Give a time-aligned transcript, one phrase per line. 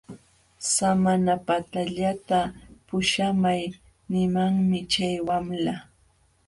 [0.73, 2.39] Samanapatallata
[2.87, 3.61] puśhamay
[4.11, 5.75] nimanmi chay wamla.